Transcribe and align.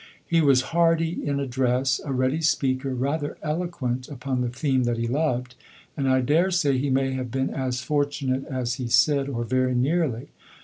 He 0.25 0.41
was 0.41 0.61
hardy 0.73 1.23
in 1.23 1.39
address, 1.39 2.01
a 2.03 2.11
ready 2.11 2.41
speaker, 2.41 2.91
rather 2.95 3.37
eloquent 3.43 4.07
upon 4.09 4.41
the 4.41 4.49
theme 4.49 4.83
that 4.85 4.97
he 4.97 5.05
loved, 5.07 5.53
and 5.95 6.09
I 6.09 6.21
dare 6.21 6.49
say 6.49 6.79
he 6.79 6.89
may 6.89 7.11
have 7.13 7.29
been 7.29 7.51
as 7.51 7.81
fortunate 7.81 8.45
as 8.45 8.73
he 8.81 8.87
said, 8.87 9.29
or 9.29 9.43
very 9.43 9.75
nearly. 9.75 10.29